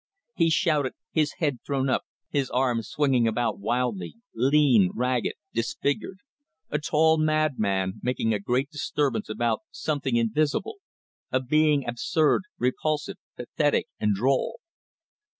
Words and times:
He 0.33 0.49
shouted, 0.49 0.93
his 1.11 1.33
head 1.33 1.59
thrown 1.63 1.87
up, 1.87 2.05
his 2.31 2.49
arms 2.49 2.89
swinging 2.89 3.27
about 3.27 3.59
wildly; 3.59 4.15
lean, 4.33 4.89
ragged, 4.95 5.35
disfigured; 5.53 6.21
a 6.71 6.79
tall 6.79 7.19
madman 7.19 7.99
making 8.01 8.33
a 8.33 8.39
great 8.39 8.71
disturbance 8.71 9.29
about 9.29 9.61
something 9.69 10.15
invisible; 10.15 10.77
a 11.31 11.39
being 11.39 11.87
absurd, 11.87 12.45
repulsive, 12.57 13.17
pathetic, 13.37 13.89
and 13.99 14.15
droll. 14.15 14.59